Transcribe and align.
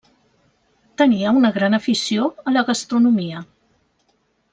Tenia 1.01 1.33
una 1.41 1.51
gran 1.57 1.77
afició 1.79 2.31
a 2.45 2.57
la 2.57 2.63
gastronomia. 2.71 3.43